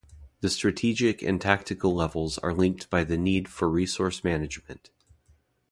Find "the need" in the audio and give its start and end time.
3.03-3.47